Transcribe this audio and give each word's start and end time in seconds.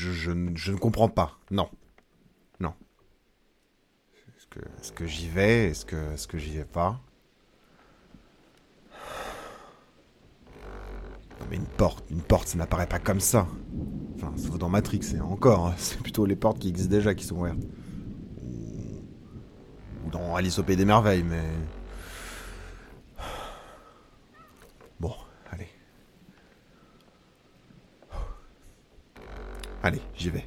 je, 0.00 0.12
je, 0.54 0.72
ne- 0.72 0.78
comprends 0.78 1.08
pas. 1.08 1.38
Non. 1.50 1.68
Non. 2.58 2.72
Est-ce 4.80 4.92
que, 4.92 5.06
j'y 5.06 5.28
vais? 5.28 5.66
Est-ce 5.68 5.84
que, 5.84 6.12
est-ce 6.14 6.26
que 6.26 6.38
j'y 6.38 6.56
vais 6.56 6.64
pas? 6.64 7.00
Non 11.40 11.46
mais 11.48 11.56
une 11.56 11.66
porte, 11.66 12.04
une 12.10 12.20
porte, 12.22 12.48
ça 12.48 12.58
n'apparaît 12.58 12.86
pas 12.86 12.98
comme 12.98 13.20
ça. 13.20 13.46
Enfin, 14.16 14.32
sauf 14.36 14.58
dans 14.58 14.68
Matrix, 14.68 15.00
et 15.14 15.20
encore, 15.20 15.68
hein, 15.68 15.74
c'est 15.78 16.00
plutôt 16.00 16.26
les 16.26 16.36
portes 16.36 16.58
qui 16.58 16.68
existent 16.68 16.90
déjà 16.90 17.14
qui 17.14 17.24
sont 17.24 17.36
ouvertes. 17.36 17.58
Ou, 18.42 19.02
ou 20.06 20.10
dans 20.10 20.34
Alice 20.36 20.58
au 20.58 20.62
Pays 20.62 20.76
des 20.76 20.84
Merveilles, 20.84 21.22
mais... 21.22 21.44
Bon, 24.98 25.14
allez. 25.50 25.68
Allez, 29.82 30.02
j'y 30.14 30.30
vais. 30.30 30.44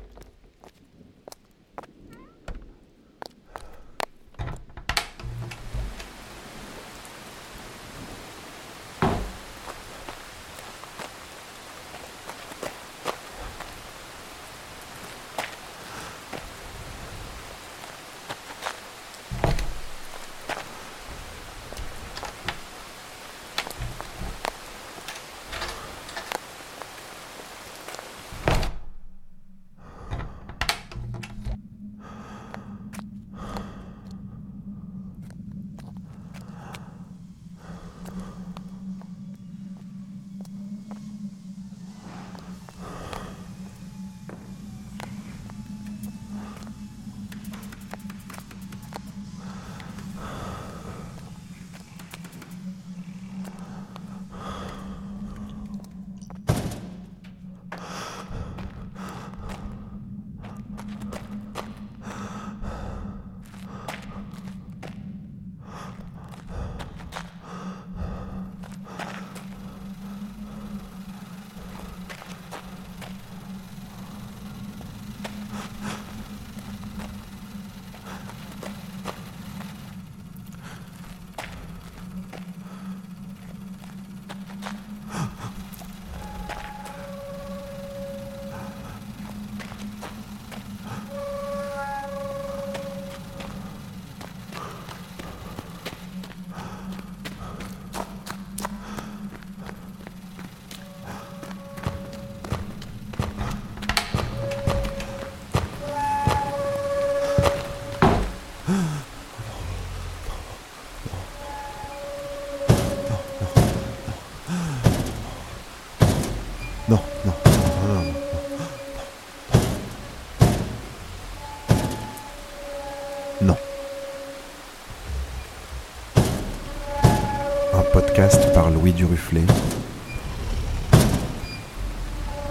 Podcast 127.93 128.51
par 128.55 128.71
Louis 128.71 128.91
Duruflet. 128.91 129.45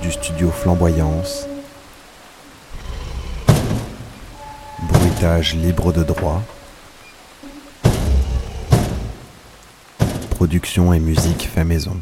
Du 0.01 0.13
studio 0.13 0.53
Flamboyance. 0.53 1.49
Bruitage 4.89 5.57
libre 5.57 5.93
de 5.93 6.05
droit. 6.05 6.41
Production 10.31 10.93
et 10.93 11.01
musique 11.01 11.51
fait 11.53 11.65
maison. 11.65 11.97